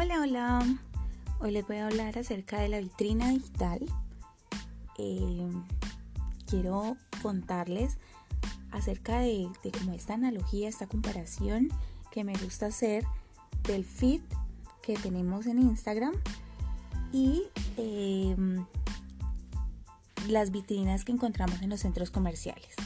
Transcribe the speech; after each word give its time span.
Hola, 0.00 0.20
hola. 0.20 0.78
Hoy 1.40 1.50
les 1.50 1.66
voy 1.66 1.78
a 1.78 1.88
hablar 1.88 2.16
acerca 2.16 2.60
de 2.60 2.68
la 2.68 2.78
vitrina 2.78 3.30
digital. 3.30 3.80
Eh, 4.96 5.50
quiero 6.46 6.96
contarles 7.20 7.98
acerca 8.70 9.18
de, 9.18 9.48
de 9.64 9.96
esta 9.96 10.14
analogía, 10.14 10.68
esta 10.68 10.86
comparación 10.86 11.70
que 12.12 12.22
me 12.22 12.32
gusta 12.34 12.66
hacer 12.66 13.04
del 13.64 13.84
feed 13.84 14.20
que 14.82 14.94
tenemos 14.94 15.46
en 15.46 15.58
Instagram 15.58 16.14
y 17.10 17.42
em, 17.76 18.64
las 20.28 20.52
vitrinas 20.52 21.04
que 21.04 21.10
encontramos 21.10 21.60
en 21.60 21.70
los 21.70 21.80
centros 21.80 22.12
comerciales. 22.12 22.76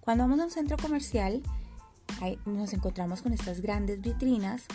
Cuando 0.00 0.24
vamos 0.24 0.38
a 0.40 0.44
un 0.44 0.50
centro 0.50 0.76
comercial, 0.76 1.42
nos 2.44 2.74
encontramos 2.74 3.22
con 3.22 3.32
estas 3.32 3.62
grandes 3.62 4.02
vitrinas 4.02 4.66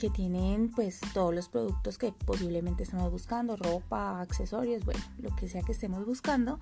que 0.00 0.08
tienen 0.08 0.70
pues 0.70 0.98
todos 1.12 1.34
los 1.34 1.50
productos 1.50 1.98
que 1.98 2.10
posiblemente 2.10 2.84
estamos 2.84 3.10
buscando, 3.12 3.56
ropa, 3.56 4.22
accesorios, 4.22 4.82
bueno, 4.86 5.00
lo 5.18 5.36
que 5.36 5.46
sea 5.46 5.60
que 5.60 5.72
estemos 5.72 6.06
buscando, 6.06 6.58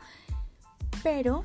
pero 1.05 1.45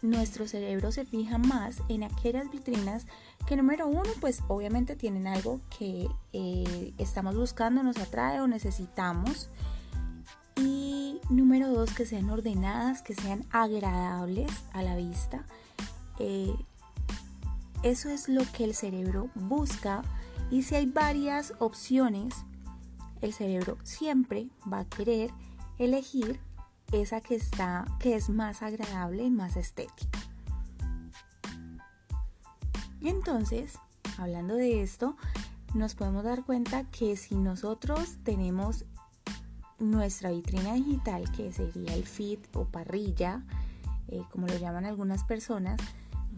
nuestro 0.00 0.48
cerebro 0.48 0.90
se 0.90 1.04
fija 1.04 1.36
más 1.36 1.82
en 1.90 2.02
aquellas 2.02 2.50
vitrinas 2.50 3.06
que 3.46 3.56
número 3.56 3.88
uno 3.88 4.08
pues 4.20 4.42
obviamente 4.48 4.96
tienen 4.96 5.26
algo 5.26 5.60
que 5.78 6.08
eh, 6.32 6.94
estamos 6.96 7.36
buscando, 7.36 7.82
nos 7.82 7.98
atrae 7.98 8.40
o 8.40 8.48
necesitamos 8.48 9.50
y 10.56 11.20
número 11.28 11.68
dos 11.68 11.92
que 11.92 12.06
sean 12.06 12.30
ordenadas, 12.30 13.02
que 13.02 13.14
sean 13.14 13.44
agradables 13.50 14.50
a 14.72 14.82
la 14.82 14.96
vista. 14.96 15.44
Eh, 16.18 16.54
eso 17.82 18.08
es 18.08 18.30
lo 18.30 18.42
que 18.50 18.64
el 18.64 18.74
cerebro 18.74 19.28
busca 19.34 20.02
y 20.50 20.62
si 20.62 20.74
hay 20.74 20.86
varias 20.86 21.54
opciones, 21.58 22.34
el 23.20 23.32
cerebro 23.32 23.76
siempre 23.82 24.48
va 24.70 24.80
a 24.80 24.84
querer 24.84 25.30
elegir 25.78 26.40
esa 26.92 27.20
que 27.20 27.34
está 27.34 27.84
que 27.98 28.14
es 28.14 28.30
más 28.30 28.62
agradable 28.62 29.24
y 29.24 29.30
más 29.30 29.56
estética. 29.56 30.18
Entonces, 33.00 33.78
hablando 34.16 34.54
de 34.54 34.82
esto, 34.82 35.16
nos 35.74 35.94
podemos 35.94 36.24
dar 36.24 36.44
cuenta 36.44 36.84
que 36.84 37.16
si 37.16 37.36
nosotros 37.36 38.16
tenemos 38.24 38.86
nuestra 39.78 40.30
vitrina 40.30 40.74
digital, 40.74 41.30
que 41.30 41.52
sería 41.52 41.94
el 41.94 42.04
feed 42.04 42.40
o 42.54 42.64
parrilla, 42.64 43.44
eh, 44.08 44.22
como 44.32 44.46
lo 44.46 44.56
llaman 44.58 44.86
algunas 44.86 45.24
personas, 45.24 45.80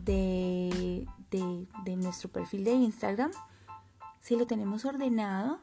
de, 0.04 1.06
de 1.30 1.96
nuestro 1.96 2.28
perfil 2.30 2.64
de 2.64 2.72
Instagram, 2.72 3.30
si 4.20 4.36
lo 4.36 4.46
tenemos 4.46 4.84
ordenado, 4.84 5.58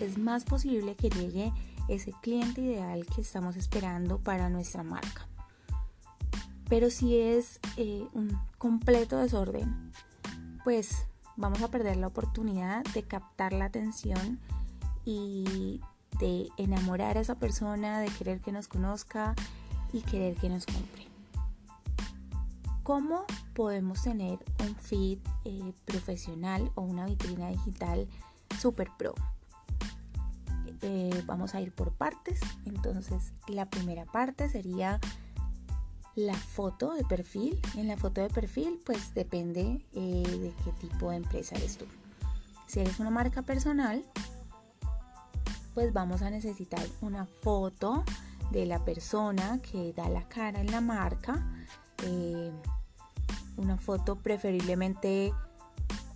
es 0.00 0.18
más 0.18 0.44
posible 0.44 0.96
que 0.96 1.10
llegue 1.10 1.52
ese 1.88 2.12
cliente 2.20 2.60
ideal 2.60 3.06
que 3.06 3.20
estamos 3.20 3.56
esperando 3.56 4.18
para 4.18 4.48
nuestra 4.48 4.82
marca. 4.82 5.26
Pero 6.68 6.90
si 6.90 7.18
es 7.18 7.60
eh, 7.76 8.06
un 8.12 8.38
completo 8.58 9.18
desorden, 9.18 9.92
pues 10.64 11.06
vamos 11.36 11.62
a 11.62 11.70
perder 11.70 11.96
la 11.96 12.08
oportunidad 12.08 12.84
de 12.92 13.02
captar 13.02 13.52
la 13.52 13.66
atención 13.66 14.38
y 15.04 15.80
de 16.18 16.48
enamorar 16.58 17.16
a 17.16 17.20
esa 17.20 17.36
persona, 17.36 18.00
de 18.00 18.08
querer 18.08 18.40
que 18.40 18.52
nos 18.52 18.68
conozca 18.68 19.34
y 19.92 20.02
querer 20.02 20.36
que 20.36 20.50
nos 20.50 20.66
compre. 20.66 21.07
¿Cómo 22.88 23.26
podemos 23.52 24.02
tener 24.02 24.38
un 24.60 24.74
feed 24.74 25.18
eh, 25.44 25.74
profesional 25.84 26.72
o 26.74 26.80
una 26.80 27.04
vitrina 27.04 27.48
digital 27.48 28.08
super 28.58 28.88
pro? 28.96 29.14
Eh, 30.80 31.22
vamos 31.26 31.54
a 31.54 31.60
ir 31.60 31.70
por 31.74 31.92
partes. 31.92 32.40
Entonces, 32.64 33.34
la 33.46 33.68
primera 33.68 34.06
parte 34.06 34.48
sería 34.48 35.00
la 36.14 36.32
foto 36.32 36.94
de 36.94 37.04
perfil. 37.04 37.60
En 37.76 37.88
la 37.88 37.98
foto 37.98 38.22
de 38.22 38.30
perfil, 38.30 38.80
pues 38.86 39.12
depende 39.12 39.84
eh, 39.92 40.22
de 40.26 40.54
qué 40.64 40.72
tipo 40.80 41.10
de 41.10 41.16
empresa 41.16 41.56
eres 41.56 41.76
tú. 41.76 41.84
Si 42.68 42.80
eres 42.80 42.98
una 43.00 43.10
marca 43.10 43.42
personal, 43.42 44.02
pues 45.74 45.92
vamos 45.92 46.22
a 46.22 46.30
necesitar 46.30 46.86
una 47.02 47.26
foto 47.26 48.02
de 48.50 48.64
la 48.64 48.82
persona 48.82 49.60
que 49.60 49.92
da 49.92 50.08
la 50.08 50.26
cara 50.26 50.62
en 50.62 50.72
la 50.72 50.80
marca 50.80 51.44
una 53.58 53.76
foto 53.76 54.16
preferiblemente 54.16 55.32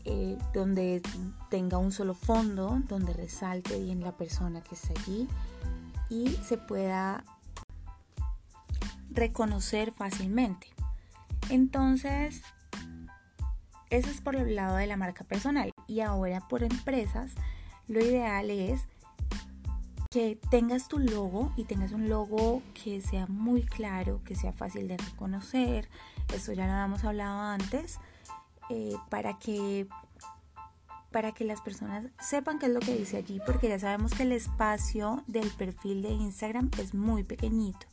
eh, 0.04 0.38
donde 0.54 1.02
tenga 1.50 1.78
un 1.78 1.92
solo 1.92 2.14
fondo, 2.14 2.80
donde 2.88 3.12
resalte 3.12 3.78
bien 3.78 4.00
la 4.00 4.16
persona 4.16 4.62
que 4.62 4.74
está 4.74 4.94
allí 5.00 5.28
y 6.08 6.28
se 6.44 6.56
pueda 6.56 7.24
reconocer 9.10 9.92
fácilmente. 9.92 10.68
Entonces, 11.50 12.42
eso 13.90 14.08
es 14.08 14.20
por 14.20 14.36
el 14.36 14.56
lado 14.56 14.76
de 14.76 14.86
la 14.86 14.96
marca 14.96 15.24
personal. 15.24 15.70
Y 15.86 16.00
ahora 16.00 16.40
por 16.48 16.62
empresas, 16.62 17.32
lo 17.88 18.00
ideal 18.00 18.50
es 18.50 18.88
que 20.12 20.38
tengas 20.50 20.88
tu 20.88 20.98
logo 20.98 21.50
y 21.56 21.64
tengas 21.64 21.92
un 21.92 22.10
logo 22.10 22.62
que 22.74 23.00
sea 23.00 23.26
muy 23.28 23.62
claro, 23.62 24.20
que 24.24 24.36
sea 24.36 24.52
fácil 24.52 24.86
de 24.86 24.98
reconocer, 24.98 25.88
eso 26.34 26.52
ya 26.52 26.66
lo 26.66 26.72
habíamos 26.72 27.02
hablado 27.04 27.40
antes, 27.40 27.98
eh, 28.68 28.94
para 29.08 29.38
que 29.38 29.88
para 31.12 31.32
que 31.32 31.44
las 31.44 31.60
personas 31.60 32.06
sepan 32.20 32.58
qué 32.58 32.66
es 32.66 32.72
lo 32.72 32.80
que 32.80 32.96
dice 32.96 33.18
allí, 33.18 33.40
porque 33.44 33.68
ya 33.68 33.78
sabemos 33.78 34.12
que 34.12 34.22
el 34.22 34.32
espacio 34.32 35.22
del 35.26 35.50
perfil 35.50 36.00
de 36.00 36.08
Instagram 36.08 36.70
es 36.78 36.94
muy 36.94 37.22
pequeñito. 37.22 37.86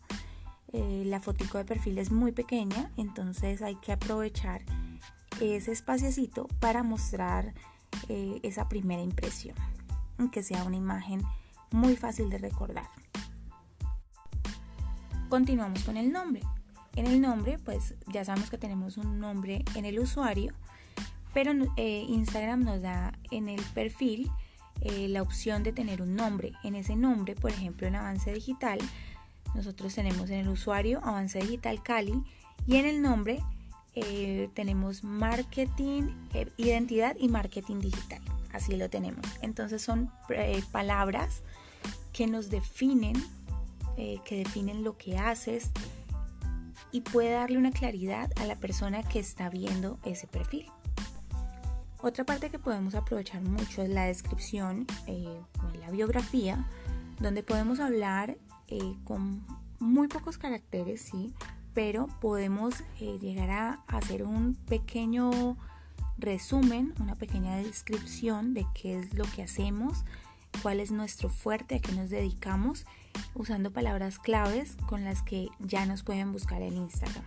Eh, 0.72 1.04
la 1.06 1.20
fotico 1.20 1.58
de 1.58 1.66
perfil 1.66 1.98
es 1.98 2.12
muy 2.12 2.32
pequeña, 2.32 2.92
entonces 2.96 3.62
hay 3.62 3.76
que 3.76 3.92
aprovechar 3.92 4.62
ese 5.42 5.74
espaciocito 5.74 6.48
para 6.62 6.82
mostrar 6.82 7.54
eh, 8.08 8.40
esa 8.44 8.70
primera 8.70 9.02
impresión, 9.02 9.56
que 10.32 10.44
sea 10.44 10.64
una 10.64 10.78
imagen 10.78 11.22
muy 11.72 11.96
fácil 11.96 12.30
de 12.30 12.38
recordar. 12.38 12.88
Continuamos 15.30 15.84
con 15.84 15.98
el 15.98 16.12
nombre. 16.12 16.42
En 16.96 17.06
el 17.06 17.22
nombre, 17.22 17.60
pues 17.60 17.96
ya 18.08 18.26
sabemos 18.26 18.50
que 18.50 18.58
tenemos 18.58 18.98
un 18.98 19.20
nombre 19.20 19.64
en 19.76 19.86
el 19.86 20.00
usuario, 20.00 20.54
pero 21.34 21.52
eh, 21.78 22.06
Instagram 22.10 22.64
nos 22.64 22.82
da 22.82 23.14
en 23.32 23.48
el 23.48 23.62
perfil 23.74 24.32
eh, 24.82 25.08
la 25.08 25.22
opción 25.22 25.64
de 25.64 25.72
tener 25.72 26.02
un 26.02 26.16
nombre. 26.16 26.54
En 26.64 26.76
ese 26.76 26.96
nombre, 26.96 27.36
por 27.36 27.52
ejemplo, 27.52 27.88
en 27.88 27.96
Avance 27.96 28.34
Digital, 28.34 28.80
nosotros 29.54 29.94
tenemos 29.94 30.30
en 30.30 30.40
el 30.40 30.50
usuario 30.50 31.00
Avance 31.04 31.40
Digital 31.40 31.82
Cali 31.84 32.24
y 32.66 32.78
en 32.78 32.86
el 32.86 33.02
nombre 33.02 33.40
eh, 33.96 34.50
tenemos 34.54 35.04
marketing, 35.04 36.04
identidad 36.58 37.16
y 37.20 37.28
marketing 37.28 37.80
digital. 37.80 38.22
Así 38.60 38.76
lo 38.76 38.90
tenemos. 38.90 39.26
Entonces 39.42 39.82
son 39.82 40.12
palabras 40.72 41.44
que 42.12 42.28
nos 42.28 42.50
definen, 42.50 43.16
que 43.96 44.38
definen 44.38 44.84
lo 44.84 44.98
que 44.98 45.18
haces, 45.18 45.72
y 46.92 47.02
puede 47.02 47.32
darle 47.32 47.58
una 47.58 47.72
claridad 47.72 48.32
a 48.38 48.46
la 48.46 48.56
persona 48.56 49.04
que 49.04 49.20
está 49.20 49.50
viendo 49.50 50.00
ese 50.04 50.28
perfil. 50.28 50.66
Otra 52.02 52.24
parte 52.24 52.50
que 52.50 52.60
podemos 52.60 52.96
aprovechar 52.96 53.42
mucho 53.42 53.82
es 53.82 53.90
la 53.90 54.06
descripción 54.06 54.88
eh, 55.08 55.42
o 55.62 55.78
la 55.78 55.92
biografía, 55.92 56.66
donde 57.20 57.44
podemos 57.44 57.80
hablar 57.80 58.38
eh, 58.68 58.96
con 59.04 59.46
muy 59.80 60.08
pocos 60.08 60.38
caracteres, 60.38 61.02
sí, 61.02 61.34
pero 61.74 62.08
podemos 62.22 62.76
eh, 63.00 63.18
llegar 63.20 63.50
a 63.50 63.84
hacer 63.88 64.24
un 64.24 64.56
pequeño 64.56 65.58
resumen, 66.22 66.94
una 67.00 67.16
pequeña 67.16 67.58
descripción 67.58 68.54
de 68.54 68.66
qué 68.74 69.00
es 69.00 69.14
lo 69.14 69.26
que 69.26 69.44
hacemos, 69.44 70.06
cuál 70.62 70.80
es 70.80 70.92
nuestro 70.92 71.30
fuerte, 71.30 71.76
a 71.76 71.80
qué 71.80 71.92
nos 71.94 72.10
dedicamos, 72.10 72.86
usando 73.36 73.72
palabras 73.72 74.20
claves 74.20 74.76
con 74.88 75.04
las 75.04 75.22
que 75.22 75.50
ya 75.60 75.86
nos 75.86 76.04
pueden 76.04 76.32
buscar 76.32 76.62
en 76.62 76.78
Instagram. 76.78 77.24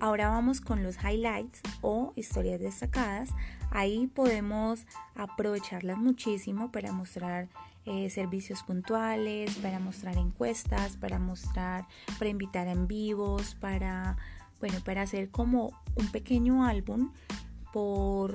Ahora 0.00 0.28
vamos 0.28 0.60
con 0.60 0.82
los 0.82 0.96
highlights 1.02 1.60
o 1.80 2.12
historias 2.16 2.60
destacadas. 2.60 3.30
Ahí 3.70 4.08
podemos 4.08 4.86
aprovecharlas 5.14 5.96
muchísimo 5.98 6.70
para 6.72 6.92
mostrar 6.92 7.48
eh, 7.84 8.10
servicios 8.10 8.62
puntuales, 8.64 9.54
para 9.56 9.78
mostrar 9.78 10.16
encuestas, 10.16 10.96
para 10.96 11.18
mostrar, 11.18 11.86
para 12.18 12.28
invitar 12.28 12.66
en 12.66 12.88
vivos, 12.88 13.54
para, 13.54 14.16
bueno, 14.60 14.78
para 14.84 15.02
hacer 15.02 15.30
como 15.30 15.72
un 15.94 16.10
pequeño 16.10 16.64
álbum 16.64 17.12
por, 17.72 18.34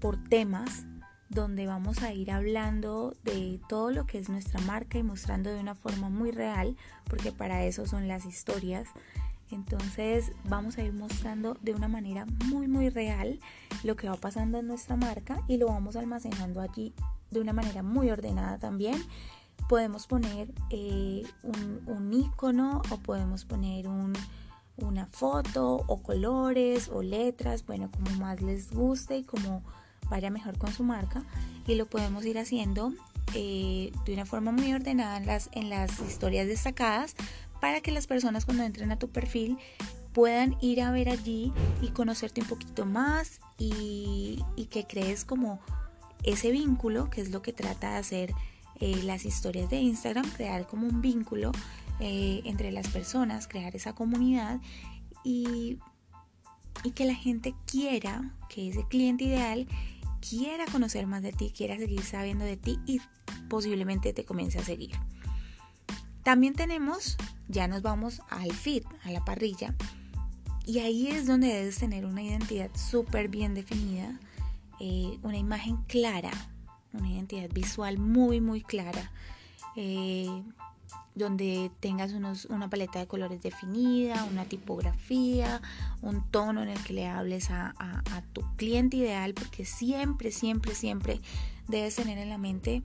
por 0.00 0.22
temas 0.24 0.86
donde 1.28 1.66
vamos 1.66 2.02
a 2.02 2.12
ir 2.12 2.30
hablando 2.30 3.14
de 3.24 3.58
todo 3.68 3.90
lo 3.90 4.04
que 4.06 4.18
es 4.18 4.28
nuestra 4.28 4.60
marca 4.62 4.98
y 4.98 5.02
mostrando 5.02 5.50
de 5.50 5.60
una 5.60 5.74
forma 5.74 6.10
muy 6.10 6.30
real, 6.30 6.76
porque 7.04 7.32
para 7.32 7.64
eso 7.64 7.86
son 7.86 8.06
las 8.06 8.26
historias. 8.26 8.88
Entonces 9.50 10.32
vamos 10.44 10.78
a 10.78 10.82
ir 10.82 10.92
mostrando 10.92 11.56
de 11.60 11.74
una 11.74 11.88
manera 11.88 12.26
muy 12.46 12.68
muy 12.68 12.88
real 12.88 13.38
lo 13.82 13.96
que 13.96 14.08
va 14.08 14.16
pasando 14.16 14.58
en 14.58 14.66
nuestra 14.66 14.96
marca 14.96 15.42
y 15.46 15.58
lo 15.58 15.66
vamos 15.66 15.96
almacenando 15.96 16.60
allí 16.60 16.94
de 17.30 17.40
una 17.40 17.52
manera 17.52 17.82
muy 17.82 18.10
ordenada 18.10 18.58
también. 18.58 19.02
Podemos 19.68 20.06
poner 20.06 20.52
eh, 20.70 21.22
un, 21.42 22.12
icono 22.12 22.82
o 22.90 22.96
podemos 22.98 23.44
poner 23.44 23.88
una 24.76 25.06
foto 25.06 25.84
o 25.86 26.02
colores 26.02 26.88
o 26.92 27.02
letras, 27.02 27.64
bueno, 27.66 27.90
como 27.90 28.10
más 28.16 28.40
les 28.40 28.72
guste 28.72 29.18
y 29.18 29.24
como 29.24 29.62
vaya 30.08 30.30
mejor 30.30 30.58
con 30.58 30.72
su 30.72 30.84
marca. 30.84 31.24
Y 31.66 31.74
lo 31.74 31.86
podemos 31.86 32.24
ir 32.24 32.38
haciendo 32.38 32.92
eh, 33.34 33.92
de 34.04 34.14
una 34.14 34.26
forma 34.26 34.52
muy 34.52 34.72
ordenada 34.72 35.16
en 35.52 35.70
las, 35.70 36.00
historias 36.00 36.46
destacadas 36.46 37.14
para 37.60 37.80
que 37.80 37.92
las 37.92 38.06
personas 38.06 38.44
cuando 38.44 38.64
entren 38.64 38.92
a 38.92 38.98
tu 38.98 39.08
perfil 39.08 39.58
puedan 40.12 40.56
ir 40.60 40.82
a 40.82 40.90
ver 40.90 41.08
allí 41.08 41.52
y 41.80 41.88
conocerte 41.88 42.42
un 42.42 42.48
poquito 42.48 42.84
más 42.84 43.40
y, 43.56 44.44
que 44.70 44.86
crees 44.86 45.24
como 45.24 45.60
ese 46.22 46.50
vínculo, 46.50 47.10
que 47.10 47.20
es 47.20 47.30
lo 47.30 47.42
que 47.42 47.52
trata 47.52 47.92
de 47.92 47.96
hacer 47.96 48.34
eh, 48.80 49.02
las 49.04 49.24
historias 49.24 49.70
de 49.70 49.80
Instagram, 49.80 50.28
crear 50.30 50.66
como 50.66 50.86
un 50.86 51.00
vínculo 51.00 51.52
eh, 52.04 52.42
entre 52.46 52.72
las 52.72 52.88
personas, 52.88 53.46
crear 53.46 53.76
esa 53.76 53.94
comunidad 53.94 54.60
y, 55.22 55.78
que 56.96 57.04
la 57.04 57.14
gente 57.14 57.54
quiera, 57.64 58.34
que 58.48 58.70
ese 58.70 58.84
cliente 58.88 59.22
ideal 59.22 59.68
quiera 60.20 60.64
conocer 60.66 61.06
más 61.06 61.22
de 61.22 61.30
ti, 61.32 61.52
quiera 61.56 61.76
seguir 61.76 62.02
sabiendo 62.02 62.44
de 62.44 62.56
ti 62.56 62.80
y 62.86 63.00
posiblemente 63.48 64.12
te 64.12 64.24
comience 64.24 64.58
a 64.58 64.64
seguir. 64.64 64.96
También 66.24 66.54
tenemos, 66.54 67.16
ya 67.46 67.68
nos 67.68 67.82
vamos 67.82 68.20
al 68.30 68.52
feed, 68.52 68.82
a 69.04 69.12
la 69.12 69.24
parrilla, 69.24 69.76
y 70.66 70.80
ahí 70.80 71.06
es 71.06 71.28
donde 71.28 71.54
debes 71.54 71.78
tener 71.78 72.04
una 72.04 72.24
identidad 72.24 72.70
súper 72.74 73.28
bien 73.28 73.54
definida, 73.54 74.18
eh, 74.80 75.20
una 75.22 75.36
imagen 75.36 75.76
clara, 75.84 76.32
una 76.92 77.08
identidad 77.08 77.48
visual 77.50 77.98
muy, 77.98 78.40
muy 78.40 78.60
clara, 78.60 79.12
eh, 79.76 80.42
donde 81.14 81.70
tengas 81.80 82.12
unos, 82.12 82.46
una 82.46 82.70
paleta 82.70 82.98
de 82.98 83.06
colores 83.06 83.42
definida, 83.42 84.24
una 84.24 84.44
tipografía, 84.44 85.60
un 86.00 86.22
tono 86.30 86.62
en 86.62 86.70
el 86.70 86.82
que 86.84 86.92
le 86.92 87.06
hables 87.06 87.50
a, 87.50 87.74
tu 88.32 88.42
cliente 88.56 88.96
ideal, 88.96 89.34
porque 89.34 89.64
siempre, 89.64 90.30
siempre, 90.30 90.74
siempre 90.74 91.20
debes 91.68 91.96
tener 91.96 92.18
en 92.18 92.30
la 92.30 92.38
mente 92.38 92.82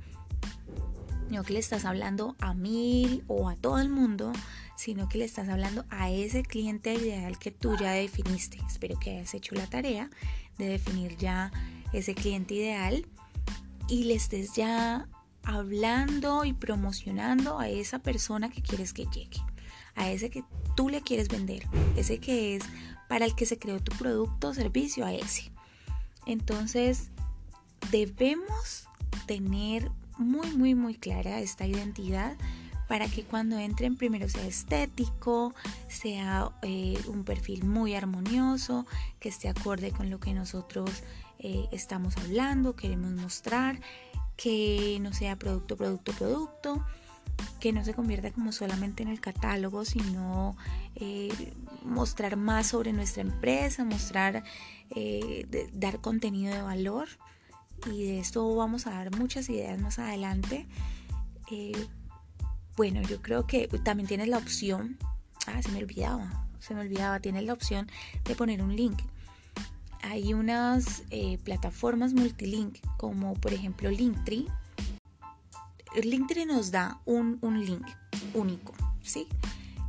no 1.30 1.44
que 1.44 1.54
le 1.54 1.60
estás 1.60 1.84
hablando 1.84 2.36
a 2.40 2.54
mil 2.54 3.24
o 3.28 3.50
a 3.50 3.56
todo 3.56 3.80
el 3.80 3.90
mundo, 3.90 4.32
sino 4.78 5.10
que 5.10 5.18
le 5.18 5.26
estás 5.26 5.50
hablando 5.50 5.84
a 5.90 6.10
ese 6.10 6.44
cliente 6.44 6.94
ideal 6.94 7.38
que 7.38 7.52
tú 7.52 7.76
ya 7.78 7.92
definiste. 7.92 8.60
Espero 8.66 8.98
que 8.98 9.12
hayas 9.12 9.34
hecho 9.34 9.56
la 9.56 9.68
tarea 9.68 10.10
de 10.58 10.68
definir 10.68 11.18
ya 11.18 11.52
ese 11.92 12.16
cliente 12.16 12.54
ideal 12.54 13.06
y 13.90 14.06
le 14.06 14.16
estés 14.16 14.54
ya 14.54 15.08
hablando 15.48 16.44
y 16.44 16.52
promocionando 16.52 17.58
a 17.58 17.70
esa 17.70 18.00
persona 18.00 18.50
que 18.50 18.62
quieres 18.62 18.92
que 18.92 19.06
llegue, 19.06 19.42
a 19.96 20.12
ese 20.12 20.30
que 20.30 20.44
tú 20.76 20.90
le 20.90 21.02
quieres 21.02 21.30
vender, 21.30 21.66
ese 21.96 22.20
que 22.20 22.58
es 22.58 22.64
para 23.08 23.24
el 23.24 23.34
que 23.34 23.46
se 23.46 23.58
creó 23.58 23.80
tu 23.80 23.96
producto 23.98 24.50
o 24.50 24.54
servicio, 24.54 25.06
a 25.06 25.14
ese. 25.14 25.50
Entonces, 26.26 27.12
debemos 27.92 28.90
tener 29.26 29.90
muy, 30.18 30.52
muy, 30.52 30.76
muy 30.76 30.96
clara 30.96 31.40
esta 31.40 31.66
identidad 31.66 32.36
para 32.90 33.08
que 33.08 33.24
cuando 33.24 33.58
entren 33.58 33.96
primero 33.96 34.28
sea 34.28 34.46
estético, 34.46 35.54
sea 35.88 36.52
eh, 36.62 37.00
un 37.08 37.24
perfil 37.24 37.64
muy 37.64 37.96
armonioso, 37.96 38.86
que 39.22 39.30
esté 39.30 39.48
acorde 39.48 39.92
con 39.92 40.10
lo 40.10 40.20
que 40.20 40.34
nosotros 40.34 40.92
eh, 41.40 41.68
estamos 41.72 42.18
hablando, 42.18 42.76
queremos 42.76 43.12
mostrar, 43.12 43.80
que 44.38 45.00
no 45.02 45.12
sea 45.14 45.36
producto, 45.36 45.76
producto, 45.76 46.14
producto, 46.14 46.86
que 47.60 47.74
no 47.74 47.84
se 47.84 47.94
convierta 47.94 48.32
como 48.32 48.52
solamente 48.52 49.04
en 49.04 49.10
el 49.10 49.20
catálogo, 49.20 49.84
sino 49.84 50.56
eh, 50.96 51.54
mostrar 51.84 52.38
más 52.38 52.68
sobre 52.68 52.94
nuestra 52.94 53.22
empresa, 53.22 53.84
mostrar, 53.84 54.44
dar 55.74 56.00
contenido 56.00 56.54
de 56.54 56.62
valor 56.62 57.10
y 57.86 58.06
de 58.06 58.20
esto 58.20 58.56
vamos 58.56 58.88
a 58.88 58.92
dar 58.92 59.16
muchas 59.16 59.50
ideas 59.50 59.80
más 59.80 60.00
adelante. 60.00 60.66
Eh, 61.52 61.88
bueno, 62.76 63.02
yo 63.02 63.22
creo 63.22 63.46
que 63.48 63.68
también 63.84 64.08
tienes 64.08 64.28
la 64.28 64.38
opción, 64.38 64.98
ah, 65.48 65.62
se 65.62 65.72
me 65.72 65.80
olvidaba, 65.80 66.48
se 66.60 66.74
me 66.74 66.82
olvidaba, 66.82 67.20
tienes 67.20 67.44
la 67.44 67.54
opción 67.54 67.90
de 68.24 68.36
poner 68.36 68.62
un 68.62 68.76
link. 68.76 69.00
Hay 70.02 70.34
unas 70.34 71.04
eh, 71.10 71.38
plataformas 71.44 72.14
multilink 72.14 72.78
como 72.98 73.34
por 73.34 73.54
ejemplo 73.54 73.90
Linktree. 73.90 74.48
Linktree 76.02 76.46
nos 76.46 76.72
da 76.72 77.02
un, 77.06 77.40
link 77.66 77.86
único, 78.34 78.74
¿sí? 79.02 79.28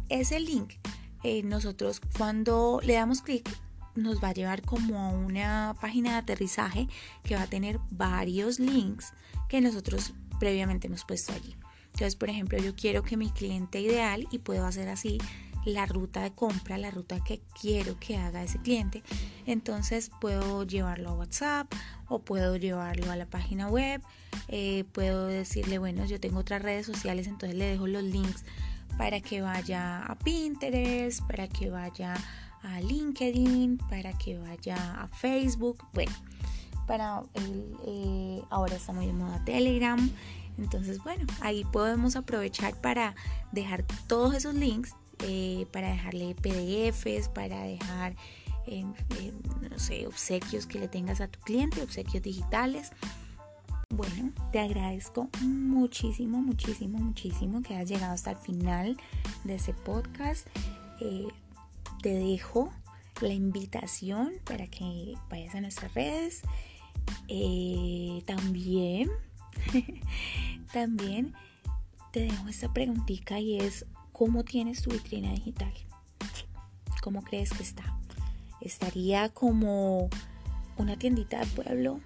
Ese 0.09 0.41
link, 0.41 0.75
eh, 1.23 1.43
nosotros 1.43 2.01
cuando 2.17 2.81
le 2.83 2.95
damos 2.95 3.21
clic 3.21 3.49
nos 3.95 4.23
va 4.23 4.29
a 4.29 4.35
llevar 4.35 4.63
como 4.63 4.99
a 4.99 5.09
una 5.09 5.77
página 5.81 6.13
de 6.13 6.17
aterrizaje 6.19 6.89
que 7.25 7.35
va 7.35 7.43
a 7.43 7.47
tener 7.47 7.79
varios 7.91 8.59
links 8.59 9.13
que 9.49 9.61
nosotros 9.61 10.15
previamente 10.39 10.87
hemos 10.87 11.05
puesto 11.05 11.33
allí. 11.33 11.57
Entonces, 11.87 12.17
por 12.17 12.31
ejemplo, 12.31 12.59
yo 12.59 12.77
quiero 12.77 13.03
que 13.03 13.17
mi 13.17 13.31
cliente 13.31 13.81
ideal 13.81 14.29
y 14.31 14.39
puedo 14.39 14.65
hacer 14.67 14.89
así 14.89 15.19
la 15.65 15.87
ruta 15.87 16.23
de 16.23 16.33
compra, 16.33 16.79
la 16.79 16.91
ruta 16.91 17.23
que 17.23 17.41
quiero 17.61 17.99
que 17.99 18.17
haga 18.17 18.43
ese 18.43 18.59
cliente. 18.59 19.03
Entonces 19.47 20.11
puedo 20.21 20.65
llevarlo 20.65 21.11
a 21.11 21.15
WhatsApp 21.15 21.73
o 22.09 22.21
puedo 22.21 22.57
llevarlo 22.57 23.11
a 23.11 23.17
la 23.17 23.27
página 23.27 23.69
web. 23.69 24.03
Eh, 24.49 24.85
puedo 24.93 25.27
decirle, 25.27 25.79
bueno, 25.79 26.05
yo 26.05 26.21
tengo 26.21 26.41
otras 26.41 26.63
redes 26.63 26.87
sociales, 26.87 27.27
entonces 27.27 27.57
le 27.59 27.67
dejo 27.67 27.87
los 27.87 28.03
links 28.03 28.45
para 28.97 29.21
que 29.21 29.43
vaya 29.43 30.05
a 30.05 30.17
Pinterest, 30.17 31.23
para 31.27 31.49
que 31.49 31.71
vaya 31.71 32.15
a 32.63 32.81
LinkedIn, 32.81 33.79
para 33.89 34.13
que 34.19 34.39
vaya 34.39 35.03
a 35.03 35.09
Facebook, 35.09 35.85
bueno, 35.93 36.13
para 36.87 37.23
eh, 37.87 38.43
ahora 38.51 38.77
está 38.77 38.93
muy 38.93 39.07
de 39.07 39.13
moda 39.13 39.45
Telegram. 39.45 40.11
Entonces, 40.59 40.99
bueno, 41.05 41.25
ahí 41.41 41.65
podemos 41.65 42.17
aprovechar 42.17 42.75
para 42.81 43.15
dejar 43.53 43.85
todos 44.09 44.35
esos 44.35 44.55
links, 44.55 44.95
eh, 45.23 45.67
para 45.73 45.91
dejarle 45.91 46.35
PDFs, 46.35 47.29
para 47.29 47.63
dejar, 47.63 48.17
eh, 48.67 48.85
no 49.71 49.79
sé, 49.79 50.07
obsequios 50.07 50.67
que 50.67 50.79
le 50.79 50.89
tengas 50.89 51.21
a 51.21 51.29
tu 51.29 51.39
cliente, 51.41 51.83
obsequios 51.83 52.23
digitales. 52.23 52.91
Bueno, 53.91 54.33
te 54.53 54.61
agradezco 54.61 55.29
muchísimo, 55.41 56.39
muchísimo, 56.39 56.99
muchísimo 56.99 57.63
que 57.63 57.77
has 57.77 57.89
llegado 57.89 58.13
hasta 58.13 58.33
el 58.33 58.37
final 58.37 58.97
de 59.45 59.55
ese 59.55 59.73
podcast 59.73 60.47
te 62.03 62.15
dejo 62.15 62.73
la 63.21 63.33
invitación 63.33 64.33
para 64.45 64.67
que 64.69 65.15
vayas 65.29 65.55
a 65.55 65.61
nuestras 65.61 65.93
redes. 65.95 66.43
Eh, 67.29 68.23
también, 68.27 69.11
también 70.73 71.35
te 72.13 72.21
dejo 72.21 72.49
esta 72.49 72.73
preguntita 72.73 73.41
y 73.41 73.59
es, 73.59 73.87
¿cómo 74.19 74.43
tienes 74.43 74.83
tu 74.83 74.91
vitrina 74.91 75.31
digital? 75.31 75.73
¿Cómo 77.03 77.23
crees 77.23 77.51
que 77.51 77.63
está? 77.63 77.85
¿Estaría 78.61 79.29
como 79.29 80.11
una 80.77 80.99
tiendita 80.99 81.39
de 81.39 81.47
pueblo? 81.47 82.01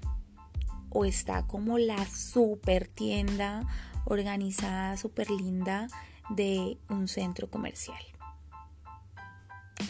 ¿O 0.90 1.07
está 1.07 1.47
como 1.47 1.78
la 1.78 2.04
super 2.04 2.87
tienda 2.87 3.66
organizada, 4.04 4.99
super 4.99 5.31
linda 5.31 5.88
de 6.28 6.76
un 6.90 7.09
centro 7.09 7.49
comercial? 7.49 8.02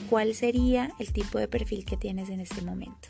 cuál 0.08 0.34
sería 0.34 0.92
el 0.98 1.12
tipo 1.12 1.38
de 1.38 1.48
perfil 1.48 1.84
que 1.84 1.96
tienes 1.96 2.28
en 2.28 2.40
este 2.40 2.62
momento. 2.62 3.08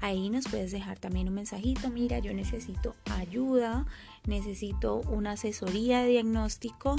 Ahí 0.00 0.28
nos 0.28 0.46
puedes 0.46 0.72
dejar 0.72 0.98
también 0.98 1.28
un 1.28 1.34
mensajito, 1.34 1.90
mira, 1.90 2.18
yo 2.18 2.34
necesito 2.34 2.94
ayuda, 3.10 3.86
necesito 4.26 5.00
una 5.08 5.32
asesoría 5.32 6.02
de 6.02 6.10
diagnóstico 6.10 6.96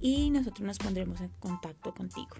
y 0.00 0.30
nosotros 0.30 0.66
nos 0.66 0.78
pondremos 0.78 1.20
en 1.20 1.30
contacto 1.40 1.94
contigo. 1.94 2.36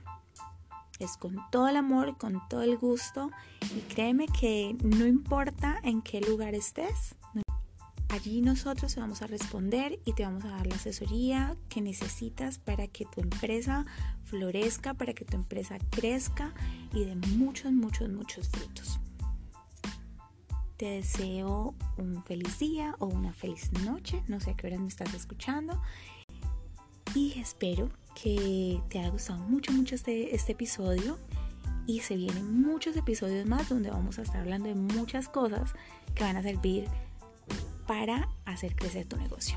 Es 0.98 1.16
con 1.16 1.36
todo 1.50 1.68
el 1.68 1.76
amor, 1.76 2.16
con 2.18 2.40
todo 2.48 2.62
el 2.62 2.76
gusto 2.76 3.30
y 3.74 3.80
créeme 3.92 4.26
que 4.26 4.76
no 4.82 5.06
importa 5.06 5.78
en 5.82 6.02
qué 6.02 6.20
lugar 6.20 6.54
estés, 6.54 7.14
allí 8.08 8.40
nosotros 8.40 8.94
te 8.94 9.00
vamos 9.00 9.22
a 9.22 9.26
responder 9.26 10.00
y 10.04 10.12
te 10.14 10.24
vamos 10.24 10.44
a 10.44 10.48
dar 10.48 10.66
la 10.66 10.74
asesoría 10.74 11.56
que 11.68 11.80
necesitas 11.80 12.58
para 12.58 12.88
que 12.88 13.04
tu 13.04 13.20
empresa 13.20 13.84
florezca, 14.24 14.94
para 14.94 15.12
que 15.12 15.24
tu 15.24 15.36
empresa 15.36 15.78
crezca 15.90 16.52
y 16.92 17.04
de 17.04 17.14
muchos, 17.14 17.72
muchos, 17.72 18.08
muchos 18.08 18.48
frutos. 18.48 18.98
Te 20.76 20.86
deseo 20.86 21.74
un 21.96 22.22
feliz 22.24 22.58
día 22.58 22.94
o 22.98 23.06
una 23.06 23.32
feliz 23.32 23.72
noche, 23.84 24.22
no 24.28 24.40
sé 24.40 24.52
a 24.52 24.56
qué 24.56 24.68
hora 24.68 24.78
me 24.78 24.88
estás 24.88 25.12
escuchando. 25.12 25.80
Y 27.14 27.38
espero 27.38 27.88
que 28.20 28.80
te 28.88 28.98
haya 28.98 29.10
gustado 29.10 29.38
mucho, 29.40 29.72
mucho 29.72 29.94
este, 29.94 30.34
este 30.34 30.52
episodio. 30.52 31.18
Y 31.86 32.00
se 32.00 32.16
vienen 32.16 32.60
muchos 32.60 32.96
episodios 32.96 33.46
más 33.46 33.68
donde 33.68 33.90
vamos 33.90 34.18
a 34.18 34.22
estar 34.22 34.42
hablando 34.42 34.68
de 34.68 34.74
muchas 34.74 35.28
cosas 35.28 35.72
que 36.14 36.22
van 36.22 36.36
a 36.36 36.42
servir 36.42 36.86
para 37.86 38.28
hacer 38.44 38.76
crecer 38.76 39.06
tu 39.06 39.16
negocio. 39.16 39.56